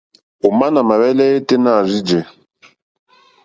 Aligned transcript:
Òmá 0.45 0.65
nà 0.73 0.81
mà 0.87 0.95
hwɛ́lɛ́ 0.99 1.27
yêténá 1.33 1.71
à 1.77 1.81
rzí 1.87 1.99
jè. 2.07 2.21